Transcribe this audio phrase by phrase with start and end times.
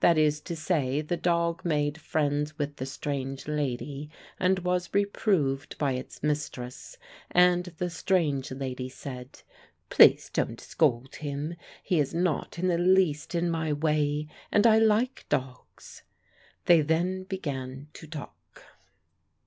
[0.00, 5.78] That is to say, the dog made friends with the strange lady and was reproved
[5.78, 6.98] by its mistress,
[7.30, 9.40] and the strange lady said:
[9.88, 11.54] "Please don't scold him.
[11.82, 16.02] He is not in the least in my way, and I like dogs."
[16.66, 18.64] They then began to talk.